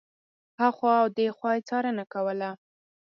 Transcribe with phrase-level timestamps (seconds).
[0.61, 2.49] هخوا او دېخوا یې څارنه کوله.